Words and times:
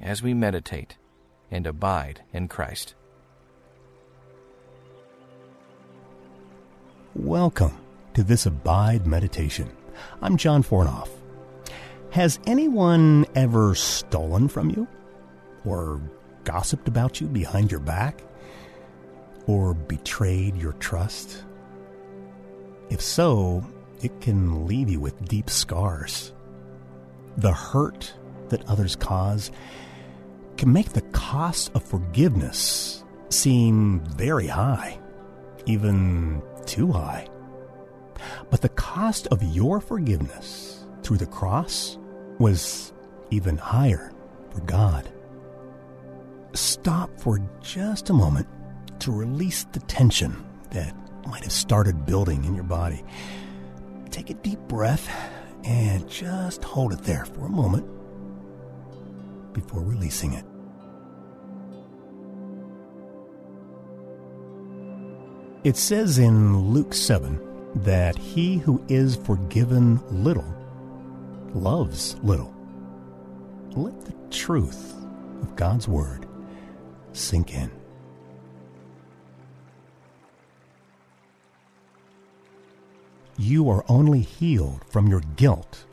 as 0.00 0.22
we 0.22 0.34
meditate 0.34 0.96
and 1.50 1.66
abide 1.66 2.22
in 2.32 2.48
Christ. 2.48 2.94
Welcome 7.14 7.78
to 8.14 8.22
this 8.22 8.46
Abide 8.46 9.06
Meditation. 9.06 9.70
I'm 10.20 10.36
John 10.36 10.62
Fornoff. 10.62 11.08
Has 12.10 12.38
anyone 12.46 13.24
ever 13.34 13.74
stolen 13.74 14.48
from 14.48 14.70
you? 14.70 14.86
Or 15.64 16.00
gossiped 16.44 16.88
about 16.88 17.20
you 17.20 17.26
behind 17.26 17.70
your 17.70 17.80
back? 17.80 18.22
Or 19.46 19.74
betrayed 19.74 20.56
your 20.56 20.72
trust? 20.74 21.44
If 22.90 23.00
so, 23.00 23.64
it 24.02 24.20
can 24.20 24.66
leave 24.66 24.88
you 24.88 25.00
with 25.00 25.28
deep 25.28 25.48
scars. 25.48 26.32
The 27.36 27.52
hurt 27.52 28.12
that 28.54 28.68
others 28.68 28.94
cause 28.94 29.50
can 30.56 30.72
make 30.72 30.90
the 30.90 31.00
cost 31.00 31.72
of 31.74 31.82
forgiveness 31.82 33.02
seem 33.30 33.98
very 34.16 34.46
high, 34.46 34.96
even 35.66 36.40
too 36.64 36.92
high. 36.92 37.26
But 38.50 38.62
the 38.62 38.68
cost 38.68 39.26
of 39.26 39.42
your 39.42 39.80
forgiveness 39.80 40.86
through 41.02 41.16
the 41.16 41.26
cross 41.26 41.98
was 42.38 42.92
even 43.30 43.56
higher 43.56 44.12
for 44.50 44.60
God. 44.60 45.12
Stop 46.52 47.10
for 47.18 47.40
just 47.60 48.08
a 48.08 48.12
moment 48.12 48.46
to 49.00 49.10
release 49.10 49.64
the 49.72 49.80
tension 49.80 50.44
that 50.70 50.94
might 51.26 51.42
have 51.42 51.52
started 51.52 52.06
building 52.06 52.44
in 52.44 52.54
your 52.54 52.62
body. 52.62 53.02
Take 54.12 54.30
a 54.30 54.34
deep 54.34 54.60
breath 54.68 55.10
and 55.64 56.08
just 56.08 56.62
hold 56.62 56.92
it 56.92 57.02
there 57.02 57.24
for 57.24 57.46
a 57.46 57.50
moment 57.50 57.84
before 59.54 59.80
releasing 59.80 60.34
it. 60.34 60.44
It 65.64 65.78
says 65.78 66.18
in 66.18 66.58
Luke 66.58 66.92
7 66.92 67.40
that 67.76 68.18
he 68.18 68.58
who 68.58 68.84
is 68.88 69.16
forgiven 69.16 69.98
little 70.10 70.54
loves 71.54 72.16
little. 72.22 72.54
Let 73.70 74.04
the 74.04 74.14
truth 74.30 74.94
of 75.40 75.56
God's 75.56 75.88
Word 75.88 76.26
sink 77.14 77.54
in. 77.54 77.70
You 83.36 83.68
are 83.70 83.84
only 83.88 84.20
healed 84.20 84.84
from 84.90 85.08
your 85.08 85.20
guilt 85.36 85.86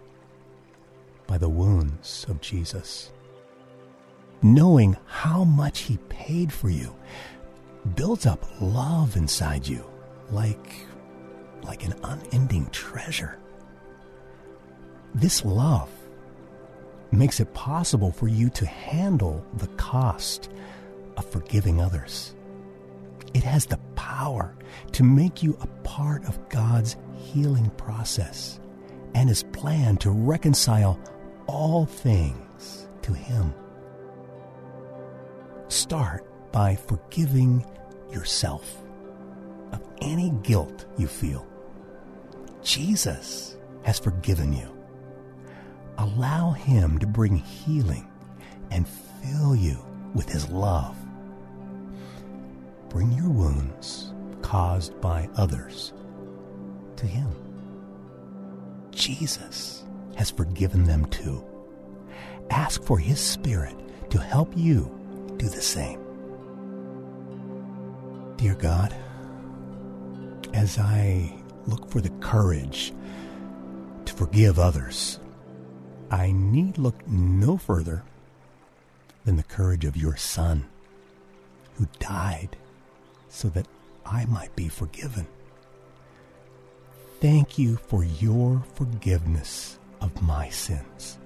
by 1.27 1.37
the 1.37 1.49
wounds 1.49 2.25
of 2.29 2.41
Jesus. 2.41 3.11
Knowing 4.41 4.97
how 5.05 5.43
much 5.43 5.81
He 5.81 5.97
paid 6.09 6.51
for 6.51 6.69
you 6.69 6.95
builds 7.95 8.25
up 8.25 8.45
love 8.59 9.15
inside 9.15 9.67
you 9.67 9.85
like, 10.31 10.85
like 11.63 11.85
an 11.85 11.93
unending 12.03 12.67
treasure. 12.71 13.37
This 15.13 15.43
love 15.43 15.89
makes 17.11 17.39
it 17.39 17.53
possible 17.53 18.11
for 18.11 18.27
you 18.27 18.49
to 18.51 18.65
handle 18.65 19.45
the 19.57 19.67
cost 19.67 20.49
of 21.17 21.29
forgiving 21.29 21.81
others. 21.81 22.33
It 23.33 23.43
has 23.43 23.65
the 23.65 23.77
power 23.95 24.55
to 24.93 25.03
make 25.03 25.43
you 25.43 25.57
a 25.61 25.67
part 25.83 26.25
of 26.25 26.49
God's 26.49 26.97
healing 27.15 27.69
process 27.71 28.59
and 29.13 29.29
His 29.29 29.43
plan 29.43 29.97
to 29.97 30.09
reconcile 30.09 30.99
all 31.47 31.85
things 31.85 32.87
to 33.03 33.13
Him. 33.13 33.53
Start 35.91 36.53
by 36.53 36.73
forgiving 36.73 37.65
yourself 38.13 38.77
of 39.73 39.81
any 40.01 40.29
guilt 40.41 40.85
you 40.97 41.05
feel. 41.05 41.45
Jesus 42.63 43.57
has 43.83 43.99
forgiven 43.99 44.53
you. 44.53 44.73
Allow 45.97 46.51
Him 46.51 46.97
to 46.99 47.05
bring 47.05 47.35
healing 47.35 48.07
and 48.71 48.87
fill 48.87 49.53
you 49.53 49.85
with 50.15 50.29
His 50.29 50.47
love. 50.47 50.95
Bring 52.87 53.11
your 53.11 53.29
wounds 53.29 54.13
caused 54.41 55.01
by 55.01 55.27
others 55.35 55.91
to 56.95 57.05
Him. 57.05 57.27
Jesus 58.91 59.83
has 60.15 60.31
forgiven 60.31 60.85
them 60.85 61.03
too. 61.07 61.43
Ask 62.49 62.81
for 62.81 62.97
His 62.97 63.19
Spirit 63.19 63.75
to 64.09 64.19
help 64.19 64.53
you 64.55 65.00
do 65.41 65.49
the 65.49 65.61
same. 65.61 65.99
Dear 68.37 68.53
God, 68.53 68.95
as 70.53 70.77
I 70.77 71.33
look 71.65 71.89
for 71.89 71.99
the 71.99 72.11
courage 72.19 72.93
to 74.05 74.13
forgive 74.13 74.59
others, 74.59 75.19
I 76.11 76.31
need 76.31 76.77
look 76.77 77.07
no 77.07 77.57
further 77.57 78.03
than 79.25 79.35
the 79.35 79.43
courage 79.43 79.83
of 79.83 79.97
your 79.97 80.15
Son, 80.15 80.67
who 81.75 81.87
died 81.97 82.55
so 83.27 83.49
that 83.49 83.65
I 84.05 84.25
might 84.25 84.55
be 84.55 84.67
forgiven. 84.67 85.25
Thank 87.19 87.57
you 87.57 87.77
for 87.77 88.03
your 88.03 88.63
forgiveness 88.75 89.79
of 90.01 90.21
my 90.21 90.49
sins. 90.49 91.17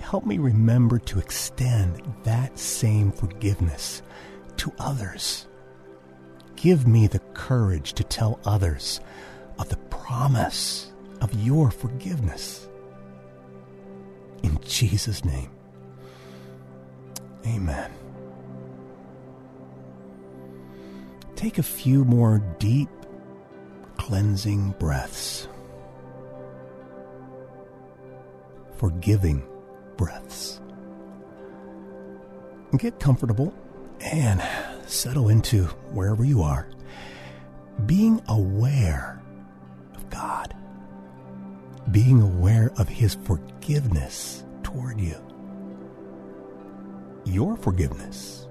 Help 0.00 0.26
me 0.26 0.38
remember 0.38 0.98
to 0.98 1.18
extend 1.20 2.02
that 2.24 2.58
same 2.58 3.12
forgiveness 3.12 4.02
to 4.56 4.72
others. 4.78 5.46
Give 6.56 6.86
me 6.86 7.06
the 7.06 7.20
courage 7.32 7.92
to 7.94 8.04
tell 8.04 8.40
others 8.44 9.00
of 9.58 9.68
the 9.68 9.76
promise 9.76 10.92
of 11.20 11.32
your 11.34 11.70
forgiveness. 11.70 12.68
In 14.42 14.58
Jesus' 14.64 15.24
name, 15.24 15.50
amen. 17.46 17.92
Take 21.36 21.58
a 21.58 21.62
few 21.62 22.04
more 22.04 22.38
deep, 22.58 22.90
cleansing 23.96 24.74
breaths. 24.78 25.46
Forgiving 28.76 29.46
breaths. 30.00 30.62
Get 32.78 32.98
comfortable 32.98 33.52
and 34.00 34.42
settle 34.86 35.28
into 35.28 35.64
wherever 35.92 36.24
you 36.24 36.40
are, 36.42 36.66
being 37.84 38.22
aware 38.26 39.20
of 39.94 40.08
God, 40.08 40.56
being 41.90 42.22
aware 42.22 42.72
of 42.78 42.88
His 42.88 43.18
forgiveness 43.24 44.42
toward 44.62 44.98
you, 44.98 45.16
your 47.26 47.58
forgiveness 47.58 48.48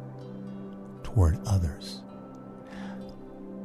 toward 1.01 1.39
others. 1.47 2.03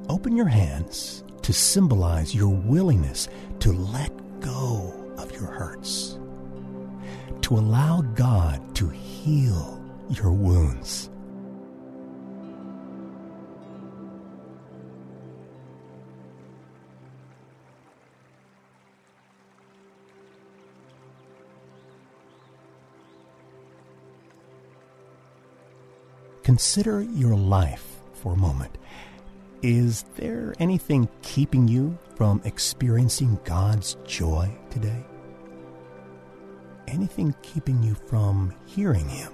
Open 0.08 0.34
your 0.34 0.48
hands 0.48 1.22
to 1.42 1.52
symbolize 1.52 2.34
your 2.34 2.48
willingness 2.48 3.28
to 3.60 3.72
let 3.72 4.10
go 4.40 5.14
of 5.18 5.30
your 5.32 5.44
hurts, 5.46 6.13
to 7.44 7.58
allow 7.58 8.00
God 8.14 8.74
to 8.74 8.88
heal 8.88 9.78
your 10.08 10.32
wounds 10.32 11.10
Consider 26.44 27.02
your 27.02 27.34
life 27.34 28.00
for 28.12 28.34
a 28.34 28.36
moment. 28.36 28.76
Is 29.62 30.04
there 30.16 30.54
anything 30.58 31.08
keeping 31.22 31.66
you 31.66 31.98
from 32.16 32.42
experiencing 32.44 33.40
God's 33.44 33.96
joy 34.06 34.54
today? 34.70 35.04
Anything 36.88 37.34
keeping 37.42 37.82
you 37.82 37.94
from 37.94 38.54
hearing 38.66 39.08
Him? 39.08 39.32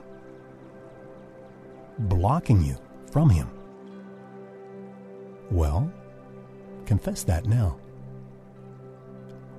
Blocking 1.98 2.62
you 2.62 2.76
from 3.10 3.30
Him? 3.30 3.50
Well, 5.50 5.92
confess 6.86 7.24
that 7.24 7.46
now. 7.46 7.78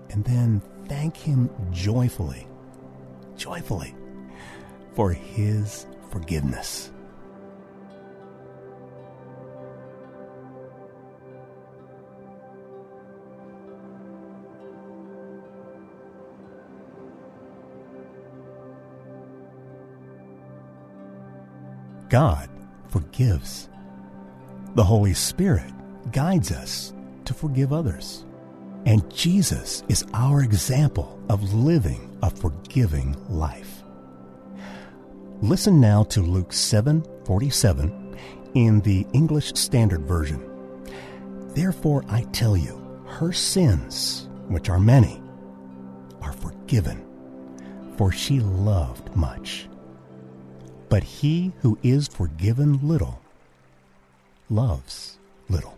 And 0.09 0.23
then 0.23 0.61
thank 0.87 1.15
Him 1.17 1.49
joyfully, 1.71 2.47
joyfully, 3.35 3.95
for 4.93 5.11
His 5.11 5.85
forgiveness. 6.09 6.91
God 22.11 22.49
forgives. 22.89 23.69
The 24.75 24.83
Holy 24.83 25.13
Spirit 25.13 25.71
guides 26.11 26.51
us 26.51 26.93
to 27.23 27.33
forgive 27.33 27.71
others. 27.71 28.25
And 28.85 29.09
Jesus 29.15 29.83
is 29.87 30.03
our 30.13 30.43
example 30.43 31.17
of 31.29 31.53
living 31.53 32.19
a 32.21 32.29
forgiving 32.29 33.15
life. 33.29 33.85
Listen 35.41 35.79
now 35.79 36.03
to 36.03 36.21
Luke 36.21 36.51
7:47 36.51 38.17
in 38.55 38.81
the 38.81 39.07
English 39.13 39.53
Standard 39.55 40.05
Version. 40.05 40.41
Therefore 41.55 42.03
I 42.09 42.23
tell 42.33 42.57
you, 42.57 42.81
her 43.05 43.31
sins, 43.31 44.27
which 44.49 44.69
are 44.69 44.79
many, 44.79 45.23
are 46.21 46.33
forgiven, 46.33 47.05
for 47.95 48.11
she 48.11 48.41
loved 48.41 49.15
much. 49.15 49.69
But 50.91 51.05
he 51.05 51.53
who 51.61 51.77
is 51.83 52.09
forgiven 52.09 52.85
little 52.85 53.21
loves 54.49 55.17
little. 55.47 55.77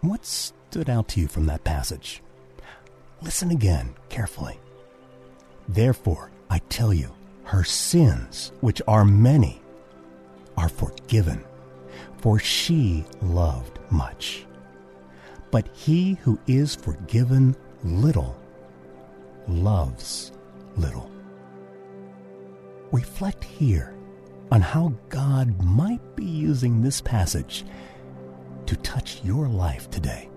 What 0.00 0.26
stood 0.26 0.90
out 0.90 1.06
to 1.10 1.20
you 1.20 1.28
from 1.28 1.46
that 1.46 1.62
passage? 1.62 2.20
Listen 3.22 3.52
again 3.52 3.94
carefully. 4.08 4.58
Therefore, 5.68 6.32
I 6.50 6.58
tell 6.68 6.92
you, 6.92 7.12
her 7.44 7.62
sins, 7.62 8.50
which 8.60 8.82
are 8.88 9.04
many, 9.04 9.62
are 10.56 10.68
forgiven, 10.68 11.44
for 12.16 12.40
she 12.40 13.04
loved 13.22 13.78
much. 13.88 14.46
But 15.52 15.68
he 15.76 16.14
who 16.22 16.40
is 16.48 16.74
forgiven 16.74 17.54
little 17.84 18.36
loves 19.46 20.32
little. 20.76 21.08
Reflect 22.92 23.44
here 23.44 23.94
on 24.50 24.60
how 24.62 24.94
God 25.10 25.62
might 25.62 26.16
be 26.16 26.24
using 26.24 26.80
this 26.80 27.00
passage 27.00 27.64
to 28.66 28.76
touch 28.76 29.22
your 29.22 29.48
life 29.48 29.90
today. 29.90 30.27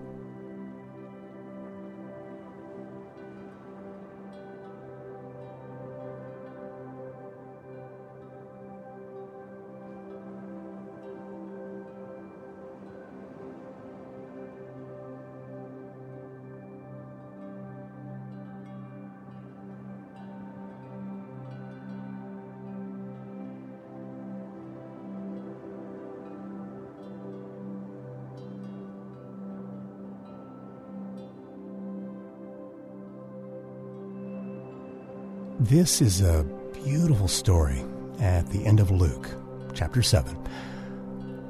This 35.62 36.02
is 36.02 36.22
a 36.22 36.44
beautiful 36.72 37.28
story 37.28 37.84
at 38.18 38.48
the 38.50 38.66
end 38.66 38.80
of 38.80 38.90
Luke, 38.90 39.28
chapter 39.72 40.02
7. 40.02 40.36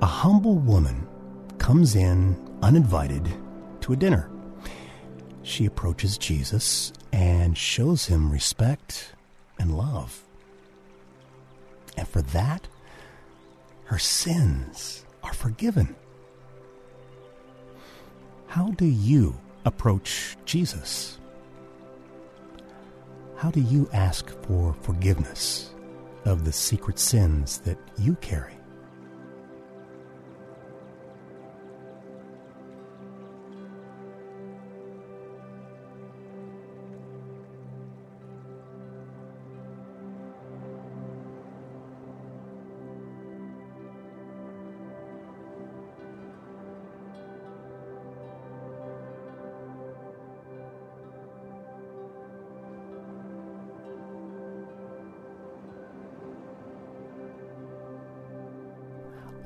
A 0.02 0.06
humble 0.06 0.56
woman 0.56 1.08
comes 1.56 1.96
in 1.96 2.36
uninvited 2.60 3.26
to 3.80 3.94
a 3.94 3.96
dinner. 3.96 4.28
She 5.42 5.64
approaches 5.64 6.18
Jesus 6.18 6.92
and 7.10 7.56
shows 7.56 8.04
him 8.04 8.30
respect 8.30 9.14
and 9.58 9.78
love. 9.78 10.22
And 11.96 12.06
for 12.06 12.20
that, 12.20 12.68
her 13.84 13.98
sins 13.98 15.06
are 15.22 15.32
forgiven. 15.32 15.96
How 18.48 18.72
do 18.72 18.84
you 18.84 19.40
approach 19.64 20.36
Jesus? 20.44 21.18
How 23.42 23.50
do 23.50 23.60
you 23.60 23.90
ask 23.92 24.30
for 24.46 24.72
forgiveness 24.82 25.74
of 26.24 26.44
the 26.44 26.52
secret 26.52 26.96
sins 27.00 27.58
that 27.64 27.76
you 27.98 28.14
carry? 28.20 28.61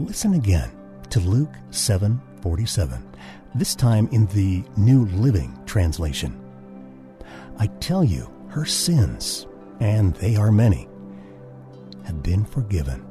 Listen 0.07 0.35
again 0.35 0.71
to 1.11 1.19
Luke 1.19 1.53
7:47, 1.71 3.03
this 3.57 3.75
time 3.75 4.09
in 4.13 4.27
the 4.27 4.63
New 4.77 5.07
Living 5.07 5.59
Translation. 5.67 6.33
I 7.59 7.67
tell 7.81 8.05
you, 8.05 8.31
her 8.47 8.65
sins, 8.65 9.49
and 9.81 10.15
they 10.15 10.37
are 10.37 10.53
many, 10.53 10.89
have 12.05 12.23
been 12.23 12.45
forgiven. 12.45 13.05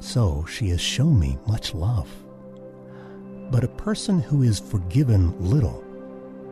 So 0.00 0.44
she 0.44 0.68
has 0.68 0.82
shown 0.82 1.18
me 1.18 1.38
much 1.46 1.74
love. 1.74 2.10
But 3.50 3.64
a 3.64 3.68
person 3.68 4.20
who 4.20 4.42
is 4.42 4.60
forgiven 4.60 5.34
little 5.40 5.82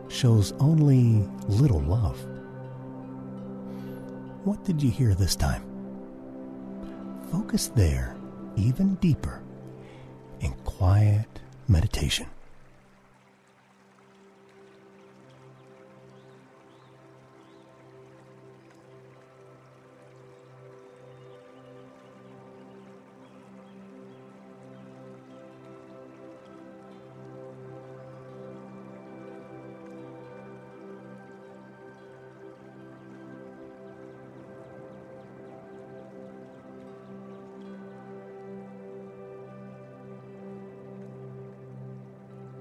shows 0.07 0.53
only 0.53 1.23
little 1.47 1.81
love. 1.81 2.17
What 4.43 4.65
did 4.65 4.81
you 4.81 4.89
hear 4.89 5.13
this 5.13 5.35
time? 5.35 5.61
Focus 7.31 7.67
there 7.67 8.15
even 8.59 8.95
deeper 8.95 9.41
in 10.41 10.53
quiet 10.65 11.27
meditation. 11.67 12.27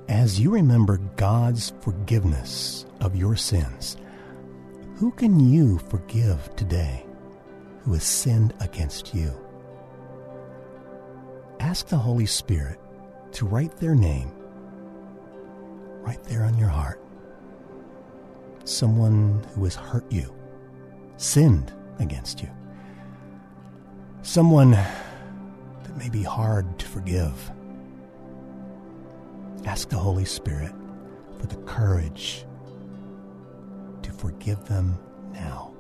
As 0.08 0.40
you 0.40 0.50
remember 0.50 0.96
God's 1.16 1.74
forgiveness 1.82 2.86
of 3.02 3.14
your 3.14 3.36
sins, 3.36 3.98
who 4.96 5.10
can 5.10 5.38
you 5.38 5.78
forgive 5.90 6.56
today 6.56 7.04
who 7.82 7.92
has 7.92 8.04
sinned 8.04 8.54
against 8.60 9.14
you? 9.14 9.30
Ask 11.60 11.88
the 11.88 11.98
Holy 11.98 12.24
Spirit 12.24 12.80
to 13.32 13.44
write 13.44 13.76
their 13.76 13.94
name 13.94 14.32
right 16.00 16.22
there 16.24 16.44
on 16.44 16.56
your 16.56 16.68
heart. 16.68 17.02
Someone 18.64 19.44
who 19.54 19.64
has 19.64 19.74
hurt 19.74 20.10
you, 20.10 20.34
sinned 21.18 21.70
against 21.98 22.40
you. 22.40 22.48
Someone 24.22 24.70
that 24.70 25.96
may 25.98 26.08
be 26.08 26.22
hard 26.22 26.78
to 26.78 26.86
forgive. 26.86 27.50
Ask 29.68 29.90
the 29.90 29.98
Holy 29.98 30.24
Spirit 30.24 30.72
for 31.38 31.46
the 31.46 31.56
courage 31.66 32.46
to 34.00 34.10
forgive 34.12 34.64
them 34.64 34.98
now. 35.34 35.74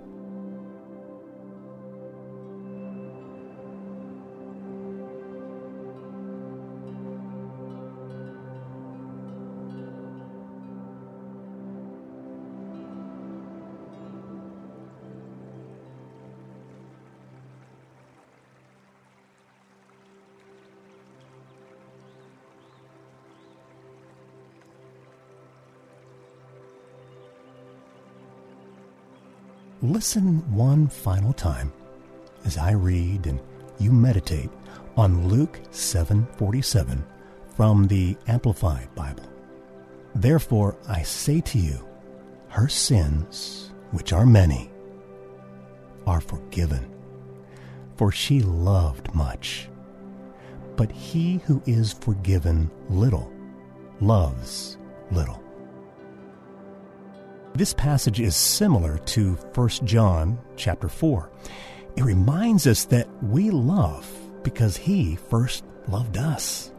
Listen 29.82 30.38
one 30.52 30.88
final 30.88 31.32
time 31.32 31.72
as 32.44 32.58
I 32.58 32.72
read 32.72 33.28
and 33.28 33.38
you 33.78 33.92
meditate 33.92 34.50
on 34.96 35.28
Luke 35.28 35.60
7:47 35.70 37.04
from 37.54 37.86
the 37.86 38.16
Amplified 38.26 38.92
Bible. 38.96 39.22
Therefore 40.16 40.76
I 40.88 41.02
say 41.02 41.40
to 41.42 41.58
you, 41.60 41.86
her 42.48 42.68
sins, 42.68 43.70
which 43.92 44.12
are 44.12 44.26
many, 44.26 44.68
are 46.08 46.20
forgiven, 46.20 46.84
for 47.94 48.10
she 48.10 48.40
loved 48.40 49.14
much. 49.14 49.70
But 50.74 50.90
he 50.90 51.36
who 51.46 51.62
is 51.66 51.92
forgiven 51.92 52.68
little 52.90 53.30
loves 54.00 54.76
little. 55.12 55.40
This 57.54 57.74
passage 57.74 58.20
is 58.20 58.36
similar 58.36 58.98
to 58.98 59.32
1 59.54 59.68
John 59.84 60.38
chapter 60.56 60.88
4. 60.88 61.30
It 61.96 62.04
reminds 62.04 62.66
us 62.68 62.84
that 62.86 63.08
we 63.22 63.50
love 63.50 64.08
because 64.44 64.76
he 64.76 65.16
first 65.16 65.64
loved 65.88 66.16
us. 66.16 66.70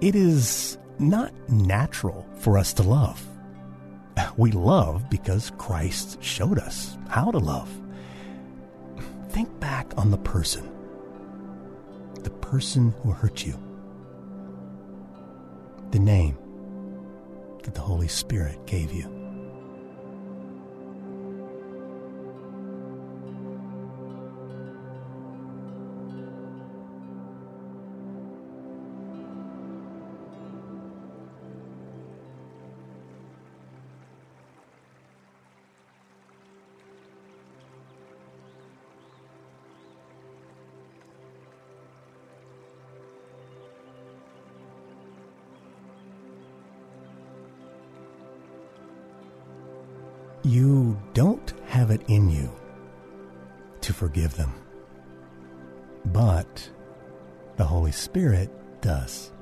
It 0.00 0.14
is 0.14 0.78
not 1.00 1.32
natural 1.48 2.28
for 2.36 2.58
us 2.58 2.72
to 2.74 2.84
love. 2.84 3.26
We 4.36 4.52
love 4.52 5.10
because 5.10 5.50
Christ 5.58 6.22
showed 6.22 6.58
us 6.58 6.96
how 7.08 7.30
to 7.30 7.38
love. 7.38 7.68
Think 9.30 9.58
back 9.58 9.92
on 9.96 10.10
the 10.10 10.18
person, 10.18 10.70
the 12.22 12.30
person 12.30 12.94
who 13.02 13.10
hurt 13.10 13.44
you, 13.44 13.58
the 15.90 15.98
name 15.98 16.38
that 17.64 17.74
the 17.74 17.80
Holy 17.80 18.08
Spirit 18.08 18.64
gave 18.66 18.92
you. 18.92 19.15
You 50.46 50.96
don't 51.12 51.52
have 51.66 51.90
it 51.90 52.02
in 52.06 52.30
you 52.30 52.48
to 53.80 53.92
forgive 53.92 54.36
them, 54.36 54.54
but 56.04 56.70
the 57.56 57.64
Holy 57.64 57.90
Spirit 57.90 58.48
does. 58.80 59.32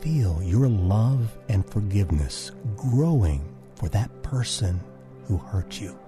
Feel 0.00 0.42
your 0.42 0.68
love 0.68 1.38
and 1.48 1.64
forgiveness 1.64 2.50
growing 2.76 3.50
for 3.76 3.88
that 3.88 4.10
person 4.22 4.78
who 5.24 5.38
hurt 5.38 5.80
you. 5.80 5.98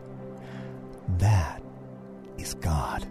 That 1.16 1.62
is 2.36 2.52
God. 2.52 3.06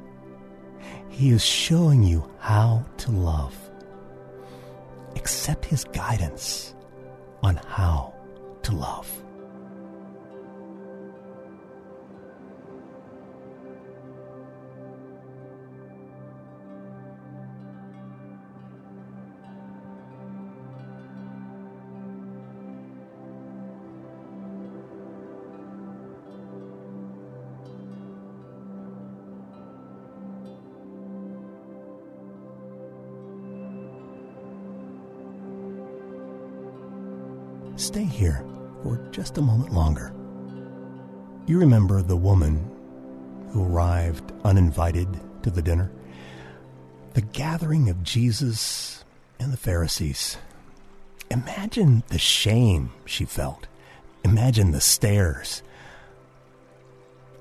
He 1.10 1.32
is 1.32 1.44
showing 1.44 2.04
you 2.04 2.30
how 2.38 2.86
to 2.98 3.12
love. 3.12 3.56
Accept 5.16 5.66
His 5.66 5.84
guidance 5.86 6.76
on 7.42 7.56
how 7.56 8.14
to 8.62 8.72
love. 8.72 9.23
Stay 37.84 38.06
here 38.06 38.46
for 38.82 38.96
just 39.12 39.38
a 39.38 39.42
moment 39.42 39.74
longer. 39.74 40.14
You 41.48 41.60
remember 41.60 42.02
the 42.02 42.16
woman 42.16 42.72
who 43.52 43.62
arrived 43.62 44.32
uninvited 44.46 45.20
to 45.44 45.52
the 45.52 45.62
dinner? 45.62 45.92
The 47.14 47.24
gathering 47.24 47.90
of 47.90 48.02
Jesus 48.02 49.04
and 49.38 49.52
the 49.52 49.58
Pharisees. 49.58 50.38
Imagine 51.30 52.04
the 52.08 52.18
shame 52.18 52.94
she 53.04 53.26
felt. 53.26 53.68
Imagine 54.24 54.72
the 54.72 54.80
stares. 54.80 55.62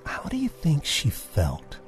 How 0.04 0.24
do 0.24 0.36
you 0.36 0.48
think 0.48 0.84
she 0.84 1.08
felt? 1.08 1.78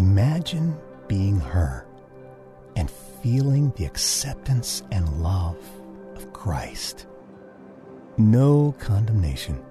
Imagine 0.00 0.78
being 1.08 1.38
her 1.38 1.84
and 2.74 2.90
feeling 3.22 3.70
the 3.76 3.84
acceptance 3.84 4.82
and 4.90 5.22
love 5.22 5.58
of 6.16 6.32
Christ. 6.32 7.06
No 8.16 8.74
condemnation. 8.78 9.62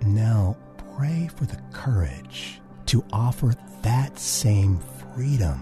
Now 0.00 0.56
pray 0.96 1.28
for 1.36 1.44
the 1.44 1.60
courage 1.74 2.62
to 2.86 3.04
offer 3.12 3.52
that 3.82 4.18
same 4.18 4.80
freedom 5.14 5.60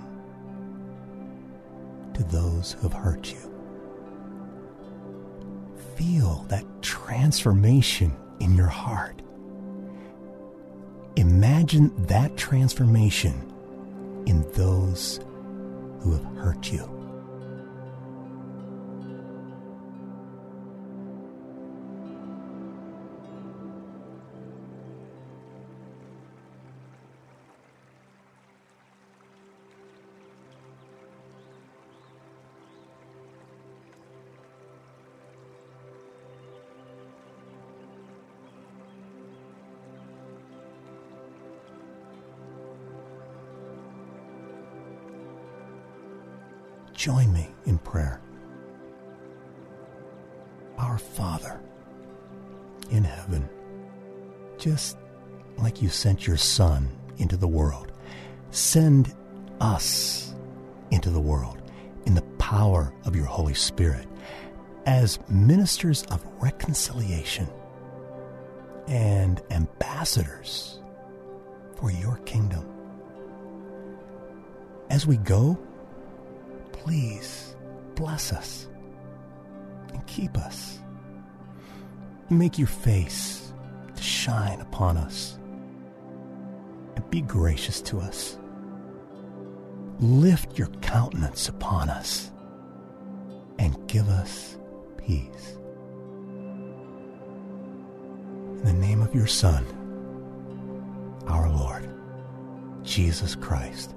to 2.15 2.23
those 2.23 2.75
who 2.75 2.83
have 2.83 2.93
hurt 2.93 3.33
you. 3.33 3.53
Feel 5.97 6.47
that 6.51 6.65
transformation 6.83 8.17
in 8.39 8.55
your 8.55 8.69
heart 8.69 9.24
Imagine 11.17 11.93
that 12.07 12.37
transformation 12.37 13.53
in 14.27 14.45
those 14.53 15.21
who 16.01 16.13
have 16.13 16.25
hurt 16.37 16.73
you. 16.73 16.94
Join 47.05 47.35
me 47.35 47.51
in 47.67 47.77
prayer. 47.77 48.19
Our 50.79 50.97
Father 50.97 51.61
in 52.91 53.05
heaven, 53.05 53.47
just 54.57 54.97
like 55.59 55.83
you 55.83 55.91
sent 55.91 56.27
your 56.27 56.39
Son 56.39 56.89
into 57.19 57.37
the 57.37 57.47
world, 57.47 57.93
send 58.53 59.15
us 59.61 60.35
into 60.93 61.11
the 61.11 61.21
world 61.21 61.61
in 62.07 62.15
the 62.15 62.23
power 62.39 62.91
of 63.05 63.15
your 63.15 63.27
Holy 63.27 63.53
Spirit 63.53 64.09
as 64.87 65.19
ministers 65.29 66.05
of 66.05 66.25
reconciliation 66.41 67.47
and 68.89 69.43
ambassadors 69.51 70.79
for 71.77 71.91
your 71.91 72.17
kingdom. 72.25 72.67
As 74.89 75.07
we 75.07 75.19
go, 75.19 75.59
please 76.75 77.55
bless 77.95 78.33
us 78.33 78.69
and 79.93 80.07
keep 80.07 80.37
us. 80.37 80.81
Make 82.31 82.59
your 82.59 82.69
face 82.69 83.53
to 83.95 84.03
shine 84.03 84.61
upon 84.61 84.97
us 84.97 85.39
and 86.97 87.11
be 87.11 87.21
gracious 87.21 87.81
to 87.83 88.01
us. 88.01 88.39
Lift 90.01 90.59
your 90.59 90.67
countenance 90.83 91.49
upon 91.49 91.89
us 91.89 92.33
and 93.59 93.87
give 93.87 94.09
us 94.09 94.59
peace. 94.97 95.59
In 98.59 98.63
the 98.65 98.73
name 98.73 99.01
of 99.01 99.15
your 99.15 99.29
Son, 99.29 99.65
our 101.29 101.49
Lord, 101.49 101.89
Jesus 102.83 103.37
Christ. 103.37 103.95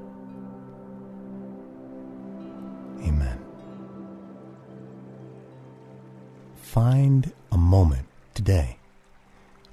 Find 7.07 7.31
a 7.53 7.57
moment 7.57 8.05
today 8.33 8.79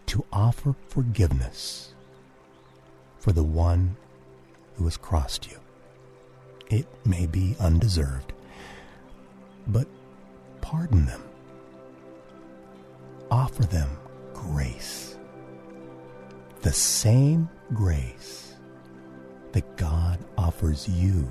to 0.07 0.25
offer 0.33 0.77
forgiveness 0.87 1.93
for 3.19 3.33
the 3.33 3.43
one 3.43 3.97
who 4.77 4.85
has 4.85 4.97
crossed 4.97 5.51
you. 5.51 5.59
It 6.71 6.87
may 7.05 7.27
be 7.27 7.57
undeserved, 7.59 8.33
but 9.67 9.89
pardon 10.61 11.07
them. 11.07 11.25
Offer 13.33 13.65
them 13.65 13.91
grace. 14.33 15.19
The 16.61 16.73
same 16.73 17.51
grace 17.73 18.55
that 19.51 19.77
God 19.77 20.21
offers 20.39 20.89
you 20.89 21.29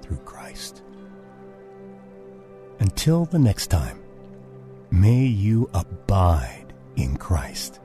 through 0.00 0.18
Christ. 0.24 0.82
Until 2.80 3.26
the 3.26 3.38
next 3.38 3.68
time, 3.68 4.01
may 4.92 5.24
you 5.24 5.68
abide 5.72 6.74
in 6.96 7.16
Christ. 7.16 7.80